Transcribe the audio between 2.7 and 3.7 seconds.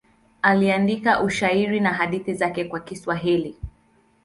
Kiswahili.